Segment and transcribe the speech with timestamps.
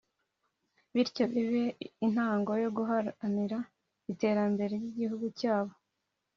[0.93, 1.63] bityo bibe
[2.05, 3.57] intango yo guharanira
[4.13, 5.73] iterambere ry’igihugu cyabo